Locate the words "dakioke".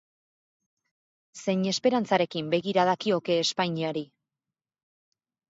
2.91-3.37